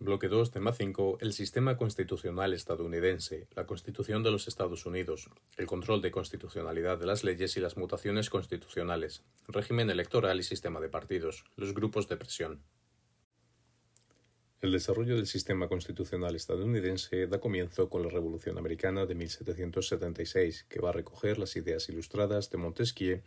[0.00, 1.18] Bloque 2, tema 5.
[1.20, 7.06] El sistema constitucional estadounidense, la Constitución de los Estados Unidos, el control de constitucionalidad de
[7.06, 12.16] las leyes y las mutaciones constitucionales, régimen electoral y sistema de partidos, los grupos de
[12.16, 12.62] presión.
[14.60, 20.80] El desarrollo del sistema constitucional estadounidense da comienzo con la Revolución Americana de 1776, que
[20.80, 23.22] va a recoger las ideas ilustradas de Montesquieu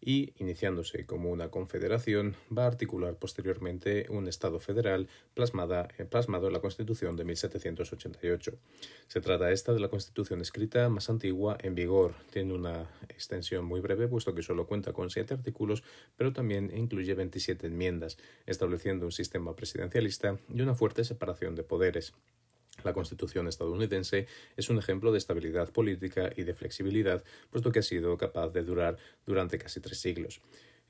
[0.00, 6.46] y, iniciándose como una confederación, va a articular posteriormente un Estado federal plasmada, eh, plasmado
[6.46, 8.52] en la Constitución de 1788.
[9.08, 12.14] Se trata esta de la Constitución escrita más antigua en vigor.
[12.30, 15.82] Tiene una extensión muy breve, puesto que solo cuenta con siete artículos,
[16.16, 22.14] pero también incluye 27 enmiendas, estableciendo un sistema presidencialista y una fuerte separación de poderes.
[22.84, 27.82] La Constitución estadounidense es un ejemplo de estabilidad política y de flexibilidad, puesto que ha
[27.82, 28.96] sido capaz de durar
[29.26, 30.40] durante casi tres siglos.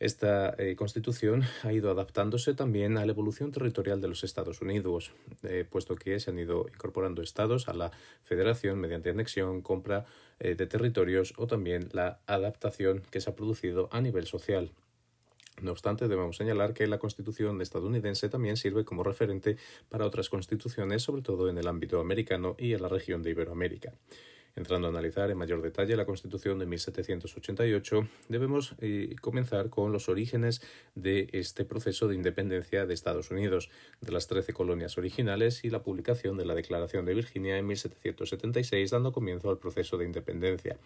[0.01, 5.13] Esta eh, constitución ha ido adaptándose también a la evolución territorial de los Estados Unidos,
[5.43, 7.91] eh, puesto que se han ido incorporando estados a la
[8.23, 10.07] federación mediante anexión, compra
[10.39, 14.71] eh, de territorios o también la adaptación que se ha producido a nivel social.
[15.61, 19.57] No obstante, debemos señalar que la Constitución estadounidense también sirve como referente
[19.89, 23.93] para otras constituciones, sobre todo en el ámbito americano y en la región de Iberoamérica.
[24.59, 30.09] Entrando a analizar en mayor detalle la Constitución de 1788, debemos eh, comenzar con los
[30.09, 30.63] orígenes
[30.97, 33.71] de este proceso de independencia de Estados Unidos,
[34.01, 38.91] de las trece colonias originales y la publicación de la Declaración de Virginia en 1776,
[38.91, 40.77] dando comienzo al proceso de independencia.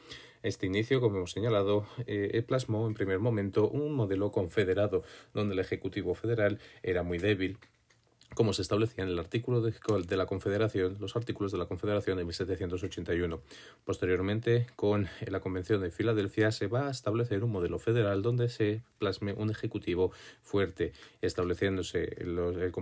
[0.43, 5.61] Este inicio, como hemos señalado, eh, plasmó en primer momento un modelo confederado, donde el
[5.61, 7.57] Ejecutivo Federal era muy débil
[8.35, 12.25] como se establecía en el artículo de, la Confederación, los artículos de la Confederación de
[12.25, 13.41] 1781.
[13.85, 18.83] Posteriormente, con la Convención de Filadelfia, se va a establecer un modelo federal donde se
[18.99, 22.73] plasme un ejecutivo fuerte, estableciéndose en, el,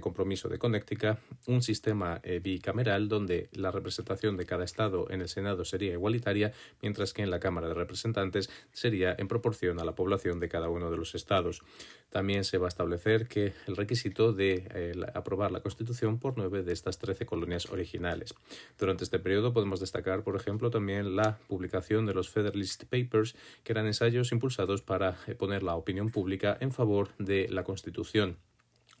[0.00, 5.28] compromiso, de Connecticut un sistema eh, bicameral donde la representación de cada estado en el
[5.28, 9.94] Senado sería igualitaria, mientras que en la Cámara de Representantes sería en proporción a la
[9.94, 11.62] población de cada uno de los estados.
[12.10, 16.62] También se va a establecer que el requisito de eh, aprobar la Constitución por nueve
[16.62, 18.34] de estas trece colonias originales.
[18.78, 23.72] Durante este periodo podemos destacar, por ejemplo, también la publicación de los Federalist Papers, que
[23.72, 28.38] eran ensayos impulsados para eh, poner la opinión pública en favor de la Constitución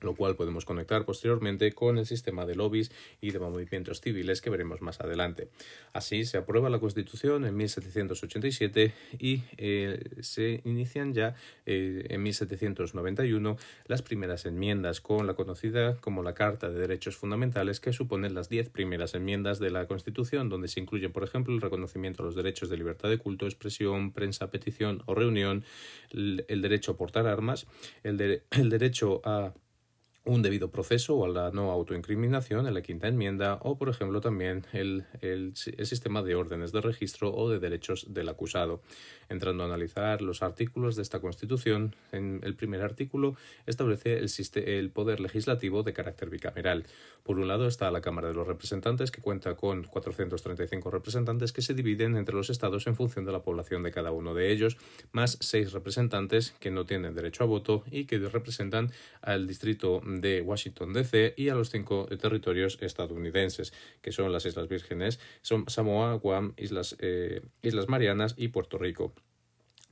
[0.00, 2.90] lo cual podemos conectar posteriormente con el sistema de lobbies
[3.20, 5.48] y de movimientos civiles que veremos más adelante.
[5.92, 11.34] Así se aprueba la Constitución en 1787 y eh, se inician ya
[11.66, 13.56] eh, en 1791
[13.86, 18.48] las primeras enmiendas con la conocida como la Carta de Derechos Fundamentales que suponen las
[18.48, 22.34] diez primeras enmiendas de la Constitución donde se incluye por ejemplo el reconocimiento a los
[22.34, 25.64] derechos de libertad de culto, expresión, prensa, petición o reunión,
[26.10, 27.66] el, derecho a portar armas,
[28.02, 29.54] el, el derecho a
[30.24, 34.20] un debido proceso o a la no autoincriminación en la quinta enmienda o, por ejemplo,
[34.20, 38.82] también el, el, sistema de órdenes de registro o de derechos del acusado.
[39.30, 44.28] Entrando a analizar los artículos de esta Constitución, en el primer artículo establece el,
[44.66, 46.84] el poder legislativo de carácter bicameral.
[47.22, 51.62] Por un lado está la Cámara de los Representantes, que cuenta con 435 representantes que
[51.62, 54.76] se dividen entre los estados en función de la población de cada uno de ellos,
[55.12, 58.90] más seis representantes que no tienen derecho a voto y que representan
[59.22, 64.68] al distrito de Washington DC y a los cinco territorios estadounidenses, que son las Islas
[64.68, 69.14] Vírgenes, son Samoa, Guam, Islas, eh, Islas Marianas y Puerto Rico.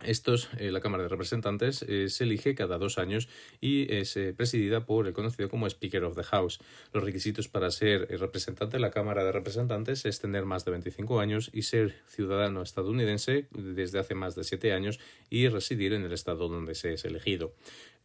[0.05, 3.29] Estos, eh, la Cámara de Representantes eh, se elige cada dos años
[3.61, 6.61] y es presidida por el conocido como Speaker of the House.
[6.93, 11.21] Los requisitos para ser representante de la Cámara de Representantes es tener más de 25
[11.21, 15.01] años y ser ciudadano estadounidense desde hace más de siete años
[15.31, 17.53] y residir en el estado donde se es elegido.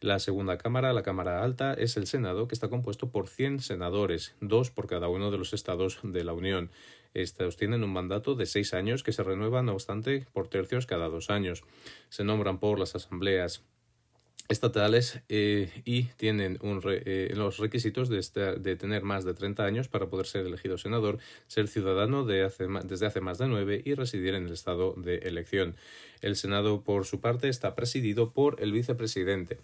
[0.00, 4.34] La segunda Cámara, la Cámara Alta, es el Senado, que está compuesto por 100 senadores,
[4.40, 6.70] dos por cada uno de los estados de la Unión.
[7.14, 11.08] Estos tienen un mandato de seis años que se renueva, no obstante, por tercios cada
[11.08, 11.62] dos años.
[12.08, 13.62] Se nombran por las asambleas
[14.48, 20.26] estatales eh, y tienen eh, los requisitos de, tener más de 30 años para poder
[20.26, 22.50] ser elegido senador, ser ciudadano de
[22.84, 25.76] desde hace más de nueve y residir en el estado de elección.
[26.20, 29.60] El Senado, por su parte, está presidido por el vicepresidente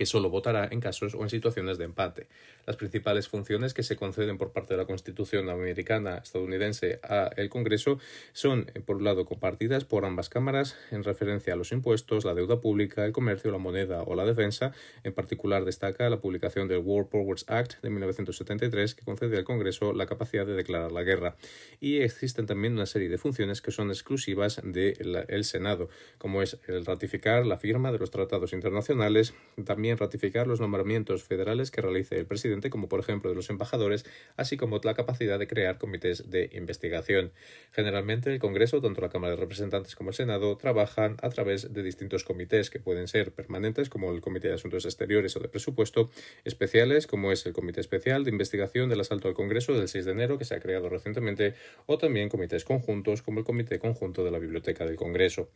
[0.00, 2.26] que solo votará en casos o en situaciones de empate.
[2.64, 7.50] Las principales funciones que se conceden por parte de la Constitución americana estadounidense a el
[7.50, 7.98] Congreso
[8.32, 12.32] son, eh, por un lado, compartidas por ambas cámaras en referencia a los impuestos, la
[12.32, 14.72] deuda pública, el comercio, la moneda o la defensa.
[15.04, 19.92] En particular, destaca la publicación del War Powers Act de 1973 que concede al Congreso
[19.92, 21.36] la capacidad de declarar la guerra.
[21.78, 26.86] Y existen también una serie de funciones que son exclusivas del Senado, como es el
[26.86, 29.34] ratificar la firma de los tratados internacionales,
[29.66, 34.04] también ratificar los nombramientos federales que realice el presidente, como por ejemplo de los embajadores,
[34.36, 37.32] así como la capacidad de crear comités de investigación.
[37.72, 41.82] Generalmente el Congreso, tanto la Cámara de Representantes como el Senado, trabajan a través de
[41.82, 46.10] distintos comités que pueden ser permanentes, como el Comité de Asuntos Exteriores o de Presupuesto,
[46.44, 50.12] especiales, como es el Comité Especial de Investigación del Asalto al Congreso del 6 de
[50.12, 51.54] enero, que se ha creado recientemente,
[51.86, 55.48] o también comités conjuntos, como el Comité Conjunto de la Biblioteca del Congreso.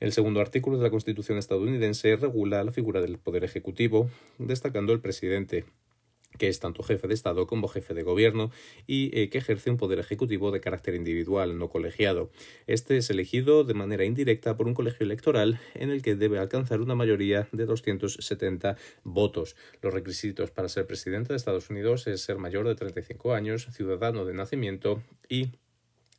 [0.00, 3.67] El segundo artículo de la Constitución estadounidense regula la figura del Poder Ejecutivo,
[4.38, 5.64] destacando el presidente
[6.36, 8.50] que es tanto jefe de Estado como jefe de gobierno
[8.86, 12.30] y eh, que ejerce un poder ejecutivo de carácter individual, no colegiado.
[12.66, 16.80] Este es elegido de manera indirecta por un colegio electoral en el que debe alcanzar
[16.80, 19.56] una mayoría de 270 votos.
[19.82, 24.24] Los requisitos para ser presidente de Estados Unidos es ser mayor de 35 años, ciudadano
[24.24, 25.48] de nacimiento y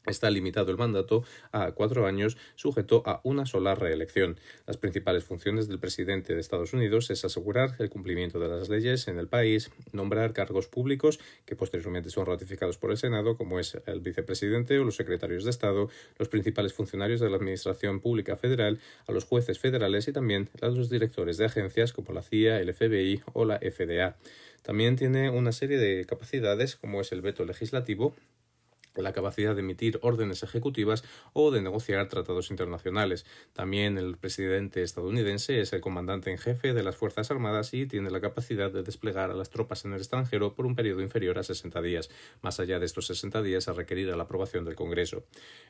[0.09, 4.37] Está limitado el mandato a cuatro años, sujeto a una sola reelección.
[4.65, 9.07] Las principales funciones del presidente de Estados Unidos es asegurar el cumplimiento de las leyes
[9.07, 13.77] en el país, nombrar cargos públicos que posteriormente son ratificados por el Senado, como es
[13.85, 18.79] el vicepresidente o los secretarios de Estado, los principales funcionarios de la Administración Pública Federal,
[19.05, 22.73] a los jueces federales y también a los directores de agencias como la CIA, el
[22.73, 24.17] FBI o la FDA.
[24.63, 28.15] También tiene una serie de capacidades como es el veto legislativo,
[29.01, 31.03] la capacidad de emitir órdenes ejecutivas
[31.33, 33.25] o de negociar tratados internacionales.
[33.53, 38.09] También el presidente estadounidense es el comandante en jefe de las Fuerzas Armadas y tiene
[38.09, 41.43] la capacidad de desplegar a las tropas en el extranjero por un periodo inferior a
[41.43, 42.09] 60 días.
[42.41, 45.23] Más allá de estos 60 días a requerir la aprobación del Congreso.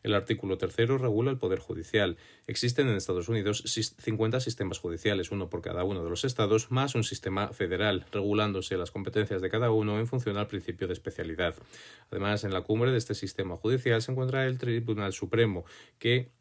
[0.03, 2.17] El artículo tercero regula el Poder Judicial.
[2.47, 6.95] Existen en Estados Unidos 50 sistemas judiciales, uno por cada uno de los estados, más
[6.95, 11.55] un sistema federal, regulándose las competencias de cada uno en función al principio de especialidad.
[12.11, 15.65] Además, en la cumbre de este sistema judicial se encuentra el Tribunal Supremo,
[15.99, 16.31] que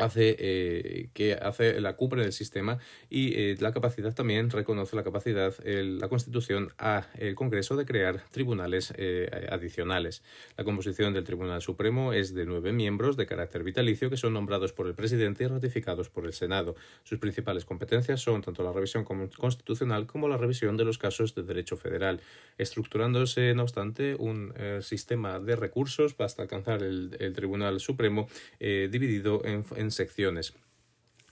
[0.00, 5.04] hace, eh, que hace la cumbre del sistema y eh, la capacidad también reconoce la
[5.04, 10.22] capacidad, la Constitución, a el Congreso de crear tribunales eh, adicionales.
[10.56, 14.72] La composición del Tribunal Supremo es de nueve miembros de carácter vitalicio que son nombrados
[14.72, 16.74] por el presidente y ratificados por el Senado.
[17.04, 21.42] Sus principales competencias son tanto la revisión constitucional como la revisión de los casos de
[21.42, 22.20] derecho federal,
[22.58, 30.54] estructurándose, no obstante, un sistema de recursos hasta alcanzar el, Tribunal Supremo dividido en secciones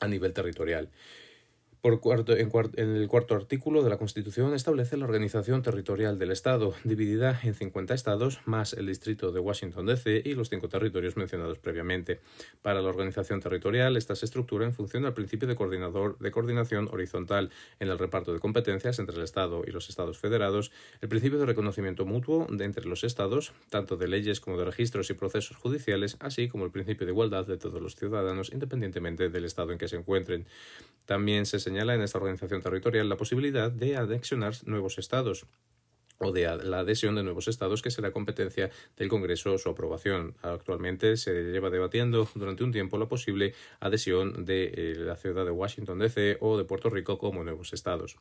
[0.01, 0.91] a nivel territorial.
[1.81, 6.75] Por cuarto, en, el cuarto artículo de la Constitución establece la organización territorial del Estado,
[6.83, 10.23] dividida en 50 estados, más el distrito de Washington, D.C.
[10.25, 12.21] y los cinco territorios mencionados previamente.
[12.63, 16.89] Para la organización territorial, esta se estructura en función del principio de, coordinador, de coordinación
[16.91, 21.39] horizontal en el reparto de competencias entre el Estado y los Estados federados, el principio
[21.39, 25.57] de reconocimiento mutuo de entre los Estados, tanto de leyes como de registros y procesos
[25.57, 29.79] judiciales, así como el principio de igualdad de todos los ciudadanos, independientemente del Estado en
[29.79, 30.47] que se encuentren.
[31.07, 35.47] También se señala en esta organización territorial la posibilidad de anexionar nuevos estados
[36.19, 40.35] o de la adhesión de nuevos estados, que será competencia del Congreso su aprobación.
[40.43, 45.51] Actualmente se lleva debatiendo durante un tiempo la posible adhesión de eh, la ciudad de
[45.51, 48.17] Washington DC o de Puerto Rico como nuevos estados.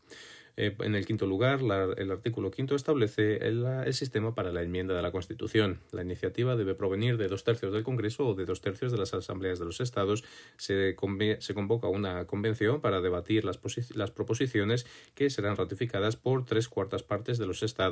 [0.59, 1.59] Eh, en el quinto lugar,
[1.97, 3.63] el artículo quinto establece el,
[3.93, 5.81] sistema para la enmienda de la Constitución.
[5.91, 9.13] La iniciativa debe provenir de dos tercios del Congreso o de dos tercios de las
[9.13, 10.23] asambleas de los estados.
[10.57, 13.59] Se, convoca una convención para debatir las,
[13.95, 17.86] las proposiciones que serán ratificadas por tres cuartas partes de los estados.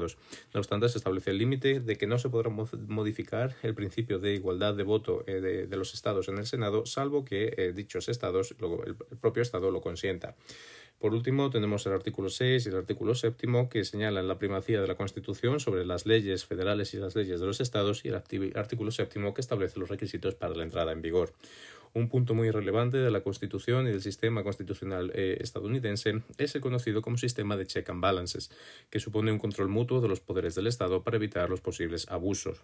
[0.54, 4.34] No obstante, se establece el límite de que no se podrá modificar el principio de
[4.34, 8.56] igualdad de voto eh, de, los estados en el Senado, salvo que eh, dichos estados,
[8.86, 10.36] el propio estado lo consienta.
[11.00, 14.88] Por último, tenemos el artículo 6 y el artículo 7 que señalan la primacía de
[14.88, 18.16] la Constitución sobre las leyes federales y las leyes de los estados y el
[18.56, 21.34] artículo 7 que establece los requisitos para la entrada en vigor.
[21.96, 26.60] Un punto muy relevante de la Constitución y del sistema constitucional eh, estadounidense es el
[26.60, 28.52] conocido como sistema de check and balances,
[28.90, 32.62] que supone un control mutuo de los poderes del Estado para evitar los posibles abusos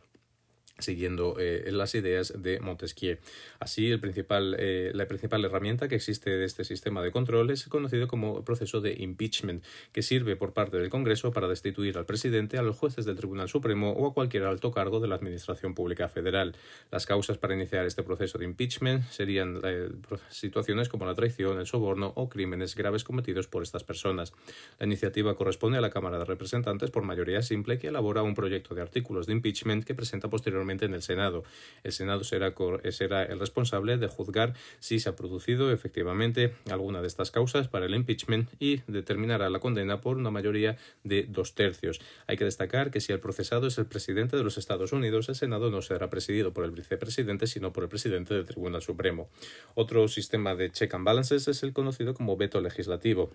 [0.81, 3.17] siguiendo eh, las ideas de Montesquieu.
[3.59, 7.67] Así, el principal, eh, la principal herramienta que existe de este sistema de control es
[7.67, 12.57] conocido como proceso de impeachment, que sirve por parte del Congreso para destituir al presidente,
[12.57, 16.07] a los jueces del Tribunal Supremo o a cualquier alto cargo de la Administración Pública
[16.07, 16.55] Federal.
[16.91, 19.89] Las causas para iniciar este proceso de impeachment serían eh,
[20.29, 24.33] situaciones como la traición, el soborno o crímenes graves cometidos por estas personas.
[24.79, 28.75] La iniciativa corresponde a la Cámara de Representantes por mayoría simple que elabora un proyecto
[28.75, 31.44] de artículos de impeachment que presenta posteriormente en el Senado.
[31.84, 32.54] El Senado será,
[32.92, 37.86] será el responsable de juzgar si se ha producido efectivamente alguna de estas causas para
[37.86, 42.00] el impeachment y determinará la condena por una mayoría de dos tercios.
[42.28, 45.36] Hay que destacar que si el procesado es el presidente de los Estados Unidos, el
[45.36, 49.30] Senado no será presidido por el vicepresidente, sino por el presidente del Tribunal Supremo.
[49.75, 53.32] Otro sistema de check and balances es el conocido como veto legislativo.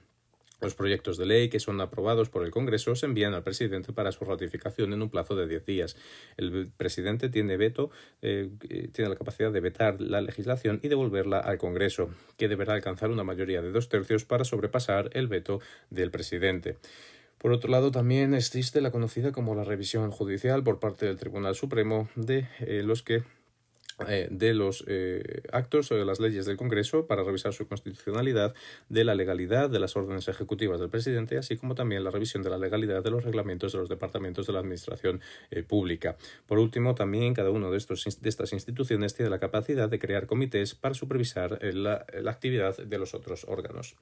[0.61, 4.11] Los proyectos de ley que son aprobados por el Congreso se envían al presidente para
[4.13, 5.97] su ratificación en un plazo de diez días.
[6.37, 7.91] El presidente tiene veto,
[8.23, 8.51] eh,
[8.93, 13.25] tiene la capacidad de vetar la legislación y devolverla al Congreso, que deberá alcanzar una
[13.25, 15.61] mayoría de dos tercios para sobrepasar el veto
[15.91, 16.77] del presidente.
[17.39, 21.55] Por otro lado, también existe la conocida como la revisión judicial por parte del Tribunal
[21.55, 23.25] Supremo de eh, los que
[24.07, 28.55] eh, de los eh, actos o de las leyes del Congreso para revisar su constitucionalidad,
[28.91, 32.51] de la legalidad de las órdenes ejecutivas del presidente, así como también la revisión de
[32.51, 36.17] la legalidad de los reglamentos de los departamentos de la Administración eh, Pública.
[36.47, 40.75] Por último, también cada una de, de estas instituciones tiene la capacidad de crear comités
[40.75, 43.97] para supervisar la actividad de los otros órganos.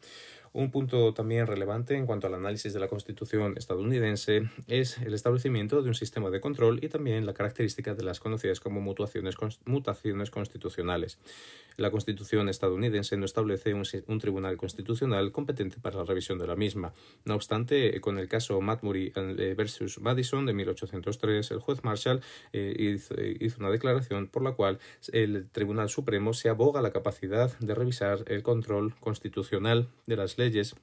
[0.54, 5.82] Un punto también relevante en cuanto al análisis de la Constitución estadounidense es el establecimiento
[5.82, 9.34] de un sistema de control y también la característica de las conocidas como mutaciones,
[10.30, 11.18] constitucionales.
[11.76, 16.92] La Constitución estadounidense no establece un, tribunal constitucional competente para la revisión de la misma.
[17.24, 22.20] No obstante, con el caso Matbury eh, versus Madison de 1803, el juez Marshall
[22.52, 24.78] eh, hizo, hizo una declaración por la cual
[25.12, 30.76] el Tribunal Supremo se aboga la capacidad de revisar el control constitucional de las leyes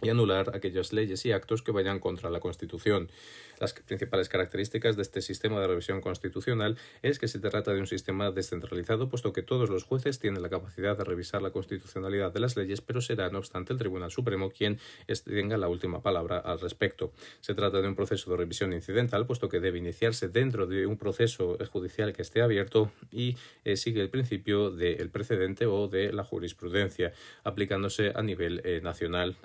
[0.00, 3.10] y anular aquellas leyes y actos que vayan contra la Constitución.
[3.60, 7.86] Las principales características de este sistema de revisión constitucional es que se trata de un
[7.86, 12.40] sistema descentralizado, puesto que todos los jueces tienen la capacidad de revisar la constitucionalidad de
[12.40, 14.78] las leyes, pero será, no obstante, el Tribunal Supremo quien
[15.24, 17.12] tenga la última palabra al respecto.
[17.40, 20.96] Se trata de un proceso de revisión incidental, puesto que debe iniciarse dentro de un
[20.96, 26.24] proceso judicial que esté abierto y eh, sigue el principio del precedente o de la
[26.24, 27.12] jurisprudencia,
[27.44, 29.36] aplicándose a nivel eh, nacional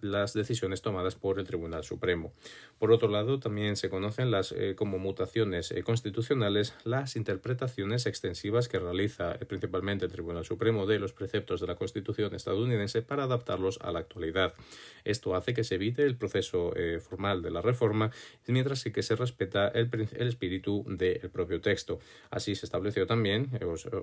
[0.00, 2.32] las decisiones tomadas por el Tribunal Supremo.
[2.78, 8.06] Por otro lado, también también se conocen las, eh, como mutaciones eh, constitucionales las interpretaciones
[8.06, 13.02] extensivas que realiza eh, principalmente el Tribunal Supremo de los preceptos de la Constitución estadounidense
[13.02, 14.54] para adaptarlos a la actualidad.
[15.02, 18.10] Esto hace que se evite el proceso formal de la reforma,
[18.46, 21.98] mientras que se respeta el, el espíritu del propio texto.
[22.30, 23.50] Así se estableció también,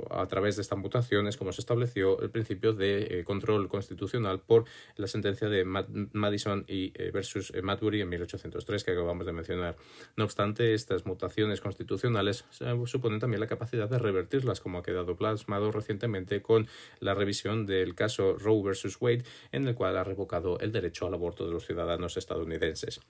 [0.10, 5.08] a través de estas mutaciones, como se estableció el principio de control constitucional por la
[5.08, 11.06] sentencia de Madison y versus Madbury en 1803 que acabamos de mencionar no obstante, estas
[11.06, 12.46] mutaciones constitucionales
[12.86, 16.68] suponen también la capacidad de revertirlas, como ha quedado plasmado recientemente con
[17.00, 21.14] la revisión del caso Roe versus Wade, en el cual ha revocado el derecho al
[21.14, 23.02] aborto de los ciudadanos estadounidenses.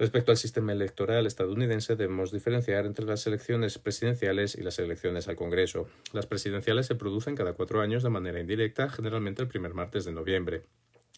[0.00, 5.36] Respecto al sistema electoral estadounidense, debemos diferenciar entre las elecciones presidenciales y las elecciones al
[5.36, 5.88] Congreso.
[6.14, 10.12] Las presidenciales se producen cada cuatro años de manera indirecta, generalmente el primer martes de
[10.12, 10.62] noviembre.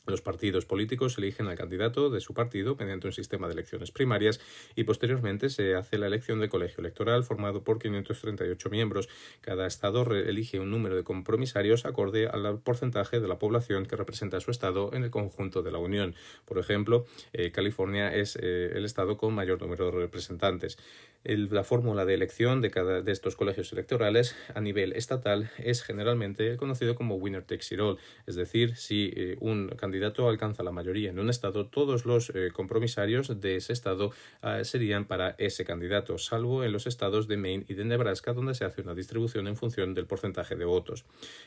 [0.05, 4.41] Los partidos políticos eligen al candidato de su partido mediante un sistema de elecciones primarias
[4.75, 9.09] y posteriormente se hace la elección del colegio electoral formado por 538 miembros.
[9.41, 14.41] Cada estado elige un número de compromisarios acorde al porcentaje de la población que representa
[14.41, 16.17] su estado en el conjunto de la Unión.
[16.47, 20.79] Por ejemplo, eh, California es eh, el estado con mayor número de representantes
[21.25, 26.57] la fórmula de elección de cada de estos colegios electorales a nivel estatal es generalmente
[26.57, 29.92] conocido como winner takes it all, es decir, si eh, un candidato
[30.29, 35.07] alcanza la mayoría en un estado, todos los eh, compromisarios de ese estado ah, serían
[35.07, 38.83] para ese candidato, salvo en los estados de Maine y de Nebraska, donde se hace
[38.83, 41.05] una distribución en función del porcentaje de votos.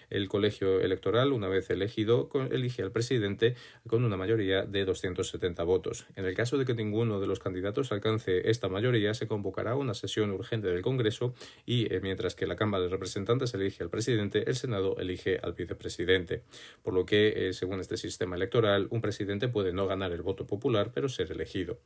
[0.09, 3.55] El colegio electoral, una vez elegido, elige al presidente
[3.87, 6.05] con una mayoría de 270 votos.
[6.15, 9.93] En el caso de que ninguno de los candidatos alcance esta mayoría, se convocará una
[9.93, 11.33] sesión urgente del Congreso
[11.65, 15.53] y eh, mientras que la Cámara de Representantes elige al presidente, el Senado elige al
[15.53, 16.43] vicepresidente.
[16.83, 20.45] Por lo que, eh, según este sistema electoral, un presidente puede no ganar el voto
[20.45, 21.79] popular, pero ser elegido.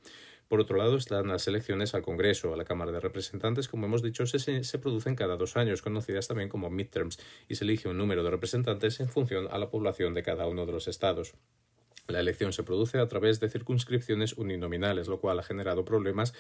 [0.48, 4.02] Por otro lado, están las elecciones al Congreso, a la Cámara de Representantes, como hemos
[4.02, 7.98] dicho, se, se producen cada dos años, conocidas también como midterms, y se elige un
[7.98, 11.36] número de representantes en función a la población de cada uno de los estados.
[12.10, 16.34] La elección se produce a través de circunscripciones uninominales, lo cual ha generado problemas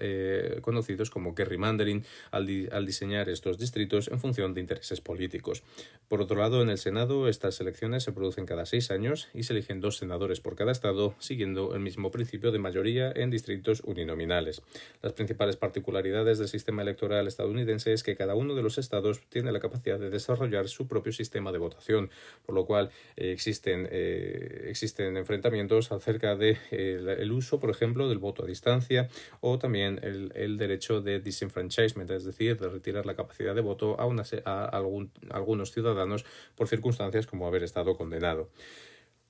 [0.00, 5.62] eh, conocidos como gerrymandering al, al, diseñar estos distritos en función de intereses políticos.
[6.08, 9.52] Por otro lado, en el Senado estas elecciones se producen cada seis años y se
[9.52, 14.62] eligen dos senadores por cada estado, siguiendo el mismo principio de mayoría en distritos uninominales.
[15.02, 19.50] Las principales particularidades del sistema electoral estadounidense es que cada uno de los estados tiene
[19.50, 22.10] la capacidad de desarrollar su propio sistema de votación,
[22.46, 27.70] por lo cual eh, existen, eh, existen en enfrentamientos acerca del de, el uso, por
[27.70, 29.08] ejemplo, del voto a distancia
[29.40, 33.98] o también el, el, derecho de disenfranchisement, es decir, de retirar la capacidad de voto
[34.00, 34.04] a,
[34.44, 38.50] a, algún, a algunos ciudadanos por circunstancias como haber estado condenado.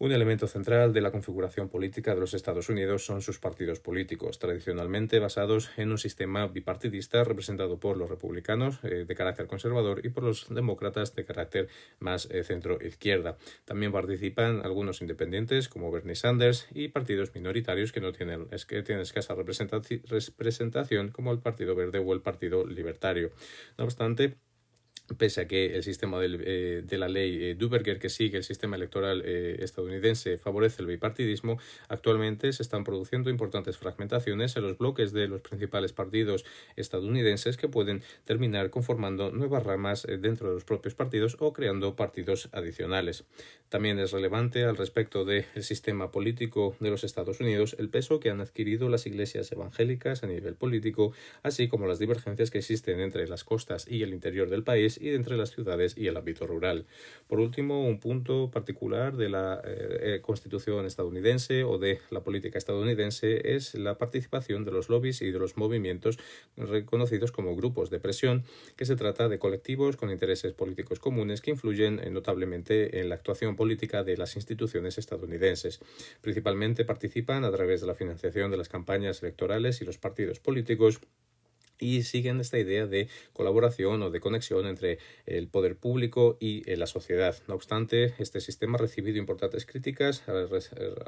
[0.02, 4.38] Un elemento central de la configuración política de los Estados Unidos son sus partidos políticos,
[4.38, 10.08] tradicionalmente basados en un sistema bipartidista representado por los republicanos eh, de carácter conservador y
[10.08, 13.36] por los demócratas de carácter más eh, centro-izquierda.
[13.66, 18.82] También participan algunos independientes como Bernie Sanders y partidos minoritarios que no tienen, es que
[18.82, 23.32] tienen escasa representación como el Partido Verde o el Partido Libertario.
[23.76, 24.38] No obstante,
[25.16, 28.76] pese a que el sistema eh, de la ley eh, Duberger que sigue el sistema
[28.76, 35.12] electoral eh, estadounidense favorece el bipartidismo, actualmente se están produciendo importantes fragmentaciones en los bloques
[35.12, 36.44] de los principales partidos
[36.76, 42.48] estadounidenses que pueden terminar conformando nuevas ramas dentro de los propios partidos o creando partidos
[42.52, 43.24] adicionales.
[43.68, 48.30] También es relevante al respecto del sistema político de los Estados Unidos el peso que
[48.30, 51.12] han adquirido las iglesias evangélicas a nivel político,
[51.42, 55.14] así como las divergencias que existen entre las costas y el interior del país y
[55.14, 56.86] entre las ciudades y el ámbito rural.
[57.26, 62.58] Por último, un punto particular de la eh, eh, Constitución estadounidense o de la política
[62.58, 66.18] estadounidense es la participación de los lobbies y de los movimientos
[66.56, 68.44] reconocidos como grupos de presión,
[68.76, 73.56] que se trata de colectivos con intereses políticos comunes que influyen notablemente en la actuación
[73.56, 75.80] política de las instituciones estadounidenses.
[76.20, 81.00] Principalmente participan a través de la financiación de las campañas electorales y los partidos políticos
[81.80, 86.76] y siguen esta idea de colaboración o de conexión entre el poder público y eh,
[86.76, 87.36] la sociedad.
[87.48, 90.48] No obstante, este sistema ha recibido importantes críticas al,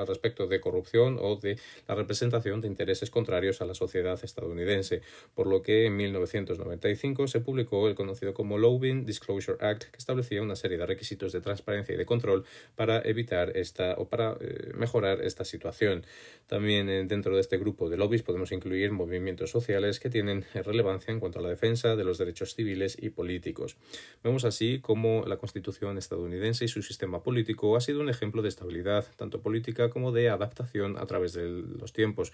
[0.07, 5.03] respecto de corrupción o de la representación de intereses contrarios a la sociedad estadounidense,
[5.35, 10.43] por lo que en 1995 se publicó el conocido como Lobbying Disclosure Act, que establecía
[10.43, 14.73] una serie de requisitos de transparencia y de control para evitar esta o para eh,
[14.75, 16.05] mejorar esta situación.
[16.47, 21.13] También eh, dentro de este grupo de lobbies podemos incluir movimientos sociales que tienen relevancia
[21.13, 23.77] en cuanto a la defensa de los derechos civiles y políticos.
[24.23, 28.49] Vemos así cómo la Constitución estadounidense y su sistema político ha sido un ejemplo de
[28.49, 32.33] estabilidad, tanto política como de adaptación a través de los tiempos,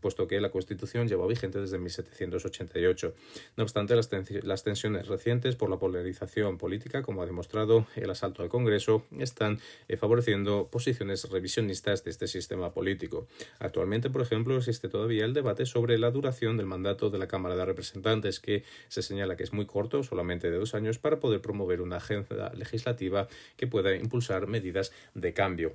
[0.00, 3.14] puesto que la Constitución lleva vigente desde 1788.
[3.56, 8.48] No obstante, las, tensiones recientes por la polarización política, como ha demostrado el asalto al
[8.48, 13.26] Congreso, están eh, favoreciendo posiciones revisionistas de este sistema político.
[13.58, 17.56] Actualmente, por ejemplo, existe todavía el debate sobre la duración del mandato de la Cámara
[17.56, 21.40] de representantes que se señala que es muy corto, solamente de dos años, para poder
[21.40, 25.74] promover una agenda legislativa que pueda impulsar medidas de cambio.